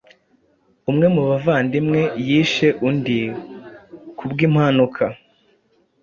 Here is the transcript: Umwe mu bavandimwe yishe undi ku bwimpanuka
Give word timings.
Umwe 0.89 1.07
mu 1.15 1.21
bavandimwe 1.29 2.01
yishe 2.27 2.67
undi 2.87 3.19
ku 4.17 4.23
bwimpanuka 4.31 5.03